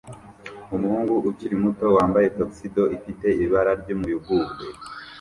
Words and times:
Umuhungu 0.75 1.13
ukiri 1.29 1.55
muto 1.63 1.85
wambaye 1.95 2.27
tuxedo 2.37 2.83
ifite 2.97 3.27
ibara 3.43 3.71
ry'umuyugubwe 3.81 4.65